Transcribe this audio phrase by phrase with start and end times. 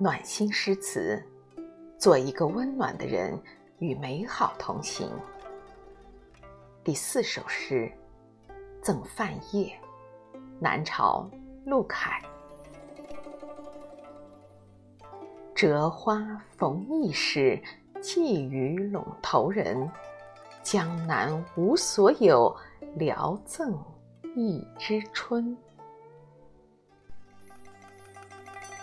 [0.00, 1.20] 暖心诗词，
[1.98, 3.36] 做一个温暖的人，
[3.80, 5.10] 与美好同行。
[6.84, 7.90] 第四首诗，
[8.80, 9.64] 《赠范晔》，
[10.60, 11.28] 南朝
[11.66, 12.22] 陆凯。
[15.52, 17.60] 折花逢驿使，
[18.00, 19.90] 寄与陇头人。
[20.62, 22.56] 江南无所有，
[22.94, 23.76] 聊赠
[24.36, 25.56] 一枝春。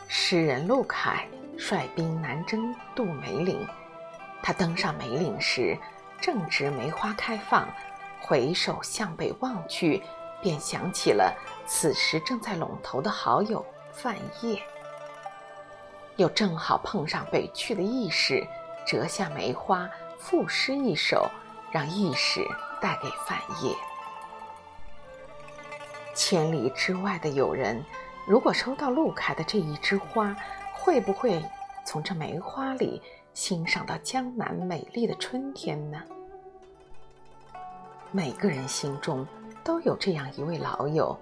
[0.07, 1.27] 诗人陆凯
[1.57, 3.67] 率兵南征渡梅岭，
[4.41, 5.77] 他登上梅岭时，
[6.21, 7.67] 正值梅花开放。
[8.21, 10.01] 回首向北望去，
[10.41, 11.35] 便想起了
[11.67, 14.59] 此时正在陇头的好友范晔，
[16.15, 18.45] 又正好碰上北去的义士，
[18.85, 19.87] 折下梅花，
[20.17, 21.29] 赋诗一首，
[21.71, 22.43] 让义士
[22.81, 23.75] 带给范晔。
[26.15, 27.83] 千里之外的友人。
[28.27, 30.35] 如果收到陆凯的这一枝花，
[30.73, 31.43] 会不会
[31.85, 32.99] 从这梅花里
[33.35, 36.01] 欣赏到江南美丽的春天呢？
[38.11, 39.27] 每个人心中
[39.63, 41.15] 都有这样一位老友，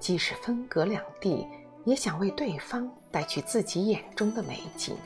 [0.00, 1.46] 即使分隔两地，
[1.84, 4.96] 也想为对方带去自己眼中的美景。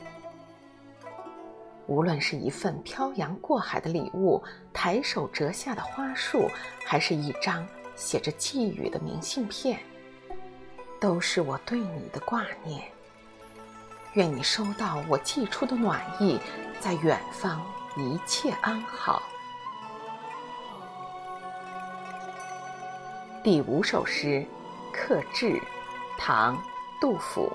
[1.85, 6.49] 无论是一份漂洋过海的礼物，抬手折下的花束，
[6.83, 9.79] 还是一张写着寄语的明信片。
[11.03, 12.81] 都是我对你的挂念。
[14.13, 16.39] 愿你收到我寄出的暖意，
[16.79, 17.61] 在远方
[17.97, 19.21] 一切安好。
[23.43, 24.27] 第五首诗，
[24.93, 25.47] 《客至》，
[26.17, 26.55] 唐·
[27.01, 27.51] 杜甫。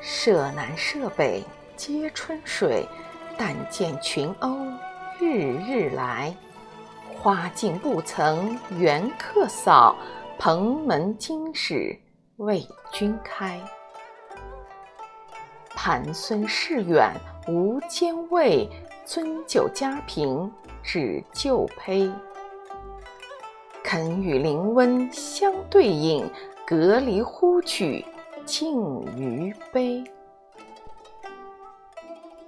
[0.00, 1.42] 舍南舍北
[1.76, 2.86] 皆春水，
[3.36, 4.72] 但见群鸥
[5.18, 6.32] 日日来。
[7.18, 9.96] 花径不曾缘客扫。
[10.38, 11.98] 蓬门今始
[12.36, 13.58] 为君开，
[15.70, 17.10] 盘孙市远
[17.48, 18.68] 无兼味，
[19.06, 20.50] 樽酒家贫
[20.82, 22.12] 只旧醅。
[23.82, 26.28] 肯与邻温相对饮，
[26.66, 28.04] 隔篱呼取
[28.44, 28.78] 尽
[29.16, 30.04] 余杯。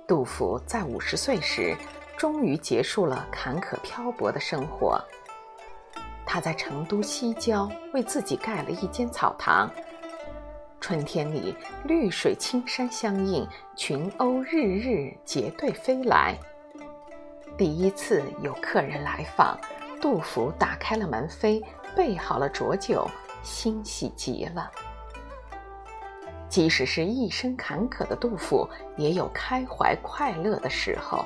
[0.06, 1.74] 杜甫在五十岁时，
[2.18, 5.02] 终于结束了坎坷漂泊的生活。
[6.28, 9.70] 他在成都西郊为自己盖了一间草堂。
[10.78, 16.38] 春天里，绿水青山相映，群鸥日日结队飞来。
[17.56, 19.58] 第一次有客人来访，
[20.02, 21.64] 杜甫打开了门扉，
[21.96, 23.08] 备好了浊酒，
[23.42, 24.70] 欣喜极了。
[26.50, 28.68] 即使是一生坎坷的杜甫，
[28.98, 31.24] 也有开怀快乐的时候。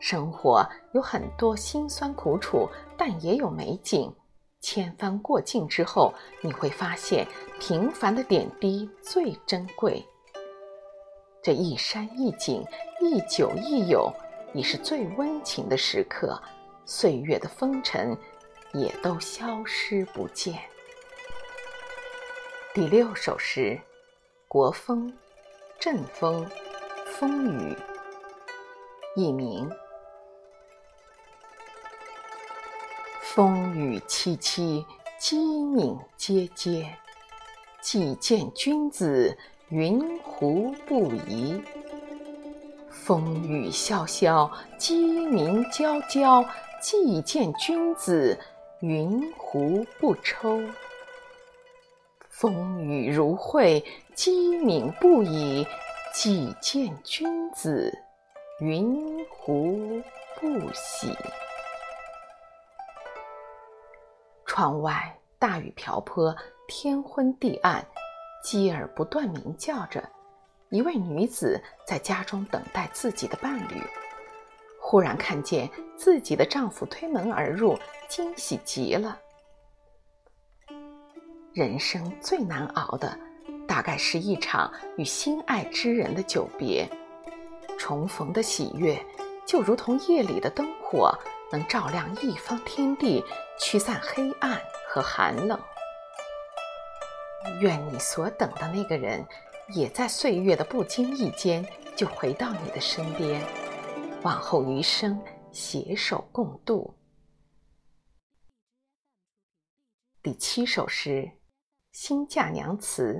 [0.00, 4.14] 生活有很多辛酸苦楚，但也有美景。
[4.60, 7.26] 千帆过尽之后，你会发现
[7.60, 10.04] 平凡的点滴最珍贵。
[11.42, 12.64] 这一山一景，
[13.00, 14.12] 一酒一友，
[14.52, 16.40] 已是最温情的时刻。
[16.84, 18.16] 岁月的风尘，
[18.72, 20.58] 也都消失不见。
[22.74, 23.78] 第六首诗，
[24.48, 25.12] 国风，
[25.78, 26.44] 阵风，
[27.06, 27.76] 风雨，
[29.16, 29.70] 佚名。
[33.34, 34.82] 风雨凄凄，
[35.18, 36.86] 鸡鸣喈喈。
[37.82, 39.36] 既见君子，
[39.68, 41.60] 云胡不疑？
[42.90, 44.96] 风雨萧萧，鸡
[45.26, 46.46] 鸣啾啾。
[46.80, 48.38] 既见君子，
[48.80, 50.62] 云胡不抽？
[52.30, 53.84] 风雨如晦，
[54.14, 55.66] 鸡鸣不已。
[56.14, 57.92] 既见君子，
[58.60, 60.02] 云胡
[60.40, 61.14] 不喜？
[64.58, 66.34] 窗外大雨瓢泼，
[66.66, 67.86] 天昏地暗，
[68.42, 70.02] 鸡儿不断鸣叫着。
[70.70, 73.80] 一位女子在家中等待自己的伴侣，
[74.80, 77.78] 忽然看见自己的丈夫推门而入，
[78.08, 79.16] 惊喜极了。
[81.52, 83.16] 人生最难熬的，
[83.64, 86.84] 大概是一场与心爱之人的久别。
[87.78, 89.00] 重逢的喜悦，
[89.46, 91.16] 就如同夜里的灯火。
[91.50, 93.24] 能照亮一方天地，
[93.60, 95.60] 驱散黑暗和寒冷。
[97.60, 99.26] 愿你所等的那个人，
[99.74, 101.64] 也在岁月的不经意间
[101.96, 103.44] 就回到你的身边，
[104.22, 105.20] 往后余生
[105.52, 106.94] 携手共度。
[110.22, 111.10] 第七首诗
[111.92, 113.14] 《新嫁娘词》，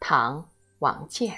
[0.00, 0.42] 唐·
[0.80, 1.36] 王建。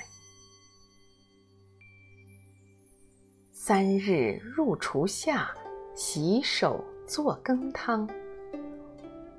[3.53, 5.55] 三日入厨下。
[5.99, 8.09] 洗手做羹汤，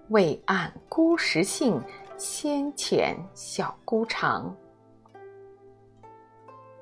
[0.08, 1.82] 未按姑食性，
[2.18, 4.56] 先遣小姑尝。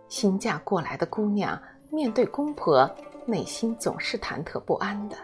[0.07, 1.59] 新嫁过来的姑娘
[1.89, 2.87] 面对公婆，
[3.25, 5.17] 内心总是忐忑不安的。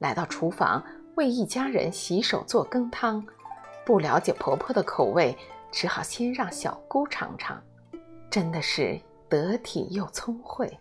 [0.00, 0.82] 来到厨房
[1.14, 3.24] 为一家人洗手做羹汤，
[3.84, 5.36] 不了解婆婆的口味，
[5.70, 7.62] 只好先让小姑尝尝。
[8.28, 10.76] 真的是得体又聪慧。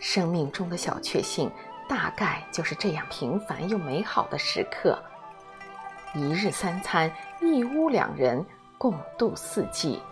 [0.00, 1.50] 生命中的小确幸，
[1.88, 4.98] 大概就是这样平凡又美好的时刻。
[6.14, 8.44] 一日三餐，一屋两人
[8.76, 10.02] 共度四季，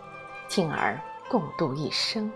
[0.47, 0.97] 进而
[1.27, 2.31] 共度一生。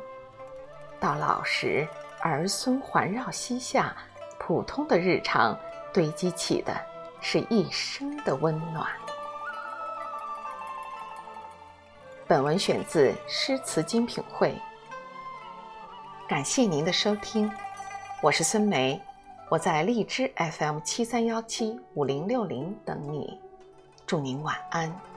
[0.99, 1.87] 到老时，
[2.21, 3.95] 儿孙环绕膝下，
[4.39, 5.57] 普通的日常
[5.93, 6.73] 堆积起的
[7.21, 8.87] 是一生的温暖。
[12.25, 14.49] 本文选自《诗词精品汇》，
[16.25, 17.51] 感谢您的收听，
[18.21, 18.99] 我是孙梅，
[19.49, 23.37] 我在荔枝 FM 七三幺七五零六零等你。
[24.07, 25.12] 祝您晚安。